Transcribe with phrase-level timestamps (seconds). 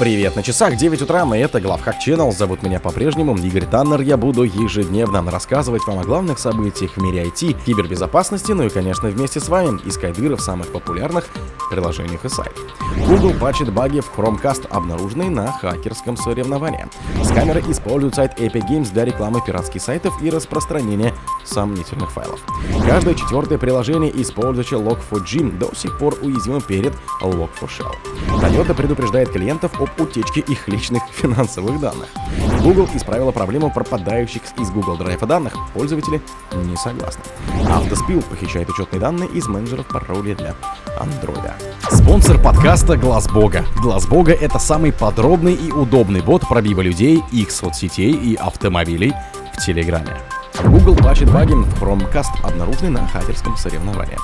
[0.00, 2.32] Привет на часах, 9 утра, и это Главхак Channel.
[2.32, 4.00] Зовут меня по-прежнему Игорь Таннер.
[4.00, 9.10] Я буду ежедневно рассказывать вам о главных событиях в мире IT, кибербезопасности, ну и, конечно,
[9.10, 11.28] вместе с вами искать дыры в самых популярных
[11.70, 12.64] приложениях и сайтах.
[13.06, 16.86] Google патчит баги в Chromecast, обнаруженные на хакерском соревновании.
[17.22, 21.12] Скамеры используют сайт Epic Games для рекламы пиратских сайтов и распространения
[21.44, 22.40] сомнительных файлов.
[22.86, 27.94] Каждое четвертое приложение, использующее Log4j, до сих пор уязвимо перед Log4Shell.
[28.40, 32.08] Toyota предупреждает клиентов об утечке их личных финансовых данных.
[32.62, 35.54] Google исправила проблему пропадающих из Google Drive данных.
[35.74, 36.20] Пользователи
[36.52, 37.22] не согласны.
[37.68, 40.54] Автоспил похищает учетные данные из менеджеров пароля для
[40.98, 41.52] Android.
[41.90, 43.64] Спонсор подкаста Глаз Бога.
[43.82, 49.12] Глаз Бога это самый подробный и удобный бот пробива людей, их соцсетей и автомобилей
[49.54, 50.16] в Телеграме.
[50.64, 54.18] Google патчит баги в Chromecast, обнаруженный на хакерском соревновании.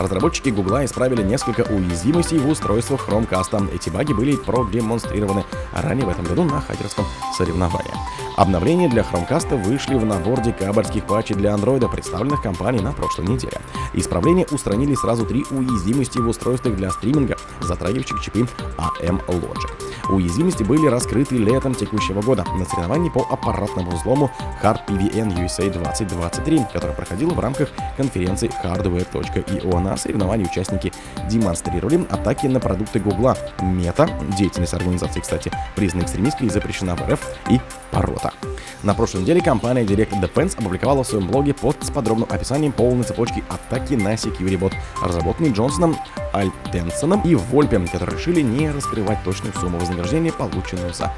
[0.00, 3.74] Разработчики Гугла исправили несколько уязвимостей в устройствах Chromecast.
[3.74, 7.04] Эти баги были продемонстрированы ранее в этом году на хакерском
[7.36, 7.92] соревновании.
[8.36, 13.60] Обновления для Chromecast вышли в набор декабрьских патчей для Android, представленных компанией на прошлой неделе.
[13.92, 19.70] Исправления устранили сразу три уязвимости в устройствах для стриминга, затрагивающих чипы AM Logic.
[20.08, 24.30] Уязвимости были раскрыты летом текущего года на соревновании по аппаратному взлому
[24.62, 29.80] Hard PVN USA 2023, который проходил в рамках конференции Hardware.io.
[29.80, 30.92] На соревновании участники
[31.28, 33.36] демонстрировали атаки на продукты Гугла.
[33.60, 37.60] Мета, деятельность организации, кстати, признана экстремистской и запрещена в РФ и
[37.90, 38.32] Порота.
[38.82, 43.04] На прошлой неделе компания Direct Defense опубликовала в своем блоге пост с подробным описанием полной
[43.04, 45.96] цепочки атаки на SecuryBot, разработанный Джонсоном,
[46.32, 51.12] Альтенсоном и Вольпем, которые решили не раскрывать точную сумму вознаграждения, полученную за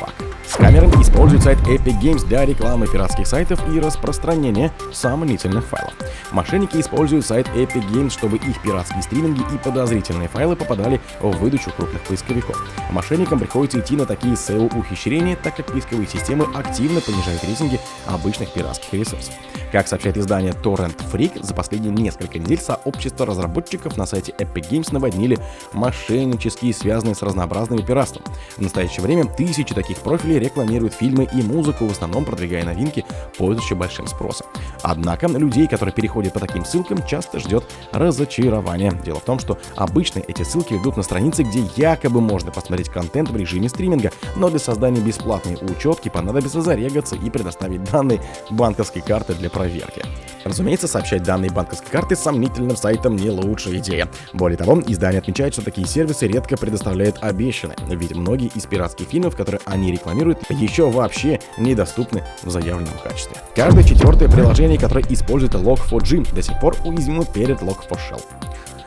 [0.00, 0.12] баг.
[0.46, 5.94] Скамеры используют сайт Epic Games для рекламы пиратских сайтов и распространения сомнительных файлов.
[6.30, 11.70] Мошенники используют сайт Epic Games, чтобы их пиратские стриминги и подозрительные файлы попадали в выдачу
[11.70, 12.56] крупных поисковиков.
[12.90, 18.92] Мошенникам приходится идти на такие SEO-ухищрения, так как поисковые системы активно понижают рейтинги обычных пиратских
[18.92, 19.34] ресурсов.
[19.72, 24.88] Как сообщает издание Torrent Freak, за последние несколько недель сообщество разработчиков на сайте Epic Games
[24.92, 25.38] наводнили
[25.72, 28.22] мошеннические, связанные с разнообразными пиратством.
[28.56, 33.06] В настоящее время тысячи таких профилей рекламируют фильмы и музыку, в основном продвигая новинки,
[33.38, 34.46] пользующие большим спросом.
[34.82, 38.92] Однако людей, которые переходят по таким ссылкам, часто ждет разочарование.
[39.04, 43.30] Дело в том, что обычно эти ссылки ведут на страницы, где якобы можно посмотреть контент
[43.30, 48.20] в режиме стриминга, но для создания бесплатной учетки понадобится зарегаться и предоставить данные
[48.50, 50.02] банковской карты для проверки.
[50.44, 54.08] Разумеется, сообщать данные банковской карты сомнительным сайтам не лучшая идея.
[54.32, 59.36] Более того, издание отмечает, что такие сервисы редко предоставляют обещанные, ведь многие из пиратских фильмов,
[59.36, 63.36] которые они рекламируют, еще вообще недоступны в заявленном качестве.
[63.54, 68.22] Каждое четвертое приложение, которое использует Log4j, до сих пор уязвимо перед Log4Shell.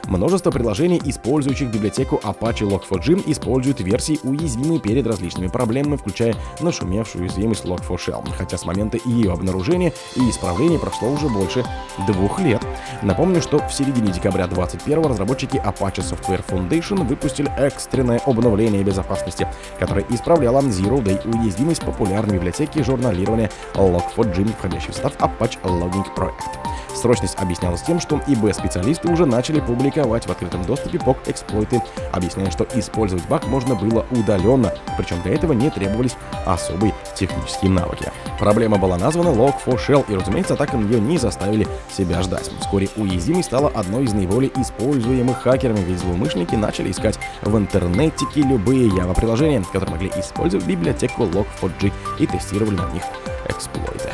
[0.07, 7.65] Множество приложений, использующих библиотеку Apache Log4j, используют версии, уязвимые перед различными проблемами, включая нашумевшую уязвимость
[7.65, 11.65] Log4Shell, хотя с момента ее обнаружения и исправления прошло уже больше
[12.07, 12.61] двух лет.
[13.01, 19.47] Напомню, что в середине декабря 2021 разработчики Apache Software Foundation выпустили экстренное обновление безопасности,
[19.79, 26.59] которое исправляло Zero Day уязвимость популярной библиотеки журналирования Log4j, входящей в состав Apache Logging Project.
[26.93, 33.25] Срочность объяснялась тем, что ИБ-специалисты уже начали публиковать в открытом доступе POC-эксплойты, объясняя, что использовать
[33.27, 38.11] баг можно было удаленно, причем для этого не требовались особые технические навыки.
[38.39, 42.51] Проблема была названа Log4Shell, и, разумеется, атака на нее не заставили себя ждать.
[42.59, 48.89] Вскоре уязвимость стала одной из наиболее используемых хакерами, ведь злоумышленники начали искать в интернетике любые
[48.89, 53.03] Java-приложения, которые могли использовать библиотеку Log4j и тестировали на них
[53.47, 54.09] эксплойты.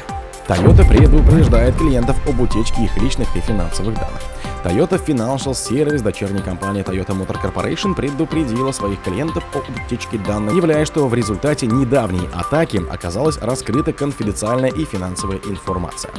[0.47, 4.21] Toyota предупреждает клиентов об утечке их личных и финансовых данных.
[4.63, 10.85] Toyota Financial Service, дочерняя компания Toyota Motor Corporation, предупредила своих клиентов о утечке данных, являя,
[10.85, 16.11] что в результате недавней атаки оказалась раскрыта конфиденциальная и финансовая информация.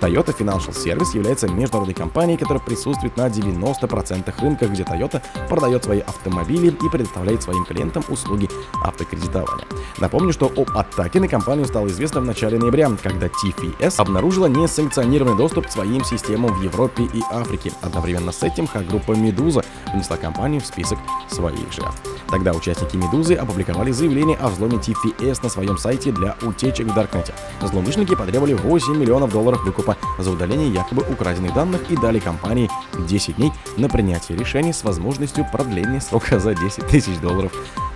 [0.00, 6.00] Toyota Financial Service является международной компанией, которая присутствует на 90% рынках, где Toyota продает свои
[6.00, 8.48] автомобили и предоставляет своим клиентам услуги
[8.82, 9.66] автокредитования.
[9.98, 15.36] Напомню, что об атаке на компанию стало известно в начале ноября, когда TFS обнаружила несанкционированный
[15.36, 17.72] доступ к своим системам в Европе и Африке.
[17.90, 20.96] Одновременно с этим хак-группа Медуза внесла компанию в список
[21.28, 22.00] своих жертв.
[22.30, 27.34] Тогда участники Медузы опубликовали заявление о взломе TFS на своем сайте для утечек в Даркнете.
[27.60, 33.36] Злоумышленники потребовали 8 миллионов долларов выкупа за удаление якобы украденных данных и дали компании 10
[33.36, 37.52] дней на принятие решений с возможностью продления срока за 10 тысяч долларов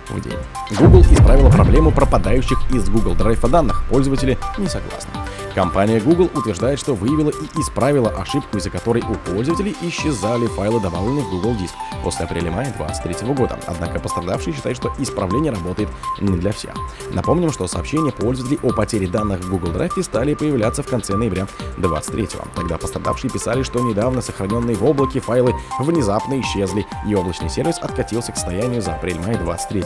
[0.09, 0.33] в день.
[0.77, 3.85] Google исправила проблему пропадающих из Google Drive данных.
[3.89, 5.11] Пользователи не согласны.
[5.55, 11.23] Компания Google утверждает, что выявила и исправила ошибку, из-за которой у пользователей исчезали файлы, добавленные
[11.23, 11.73] в Google Диск
[12.03, 13.57] после апреля-мая 2023 года.
[13.65, 15.87] Однако пострадавший считает, что исправление работает
[16.19, 16.73] не для всех.
[17.13, 21.47] Напомним, что сообщения пользователей о потере данных в Google Drive стали появляться в конце ноября
[21.77, 22.27] 2023.
[22.53, 28.33] Тогда пострадавшие писали, что недавно сохраненные в облаке файлы внезапно исчезли, и облачный сервис откатился
[28.33, 29.83] к состоянию за апрель-май 23.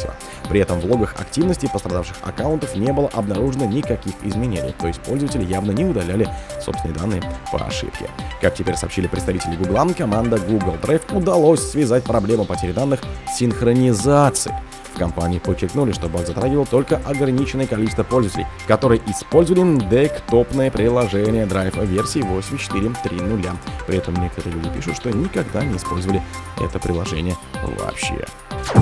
[0.50, 5.44] При этом в логах активности пострадавших аккаунтов не было обнаружено никаких изменений, то есть пользователи
[5.46, 6.28] явно не удаляли
[6.64, 8.10] собственные данные по ошибке.
[8.42, 13.02] Как теперь сообщили представители Google, команда Google Drive удалось связать проблему потери данных
[13.38, 14.54] синхронизации
[14.94, 21.86] в компании подчеркнули, что баг затрагивал только ограниченное количество пользователей, которые использовали десктопное приложение Drive
[21.86, 23.58] версии 84.3.0.
[23.88, 26.22] При этом некоторые люди пишут, что никогда не использовали
[26.60, 27.36] это приложение
[27.80, 28.26] вообще.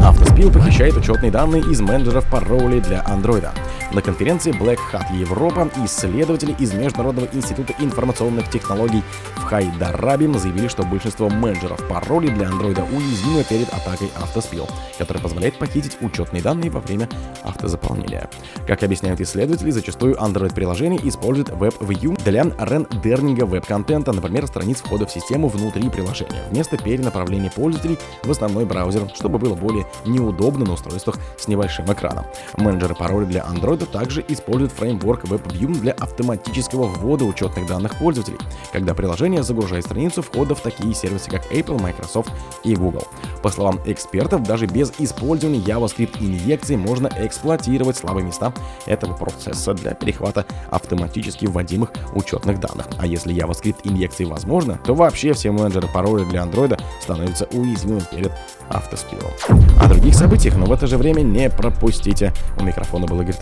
[0.03, 3.47] Автоспил похищает учетные данные из менеджеров паролей для Android.
[3.93, 9.03] На конференции Black Hat Европа исследователи из Международного института информационных технологий
[9.35, 15.57] в Хайдарабе заявили, что большинство менеджеров паролей для Android уязвимы перед атакой Автоспил, которая позволяет
[15.57, 17.07] похитить учетные данные во время
[17.43, 18.29] автозаполнения.
[18.65, 25.47] Как объясняют исследователи, зачастую Android-приложение использует WebView для рендеринга веб-контента, например, страниц входа в систему
[25.47, 29.66] внутри приложения, вместо перенаправления пользователей в основной браузер, чтобы было более
[30.05, 32.25] неудобно на устройствах с небольшим экраном.
[32.57, 38.39] Менеджеры паролей для Android также используют фреймворк WebView для автоматического ввода учетных данных пользователей,
[38.71, 42.31] когда приложение загружает страницу входа в такие сервисы, как Apple, Microsoft
[42.63, 43.07] и Google.
[43.41, 48.53] По словам экспертов, даже без использования JavaScript инъекций можно эксплуатировать слабые места
[48.85, 52.87] этого процесса для перехвата автоматически вводимых учетных данных.
[52.97, 58.31] А если JavaScript инъекции возможно, то вообще все менеджеры паролей для Android становятся уязвимыми перед
[58.69, 59.31] автоспилом.
[59.79, 62.33] О других событиях, но в это же время не пропустите.
[62.57, 63.35] У микрофона был Игорь.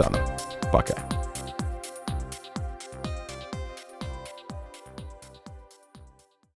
[0.72, 0.96] Пока.